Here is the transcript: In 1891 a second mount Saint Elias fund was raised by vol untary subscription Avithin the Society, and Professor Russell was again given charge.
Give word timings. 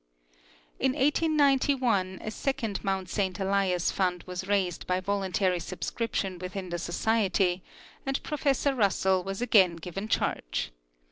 In 0.79 0.93
1891 0.93 2.17
a 2.23 2.31
second 2.31 2.83
mount 2.83 3.07
Saint 3.07 3.39
Elias 3.39 3.91
fund 3.91 4.23
was 4.23 4.47
raised 4.47 4.87
by 4.87 4.99
vol 4.99 5.21
untary 5.21 5.61
subscription 5.61 6.39
Avithin 6.39 6.71
the 6.71 6.79
Society, 6.79 7.61
and 8.03 8.23
Professor 8.23 8.73
Russell 8.73 9.23
was 9.23 9.43
again 9.43 9.75
given 9.75 10.07
charge. 10.07 10.71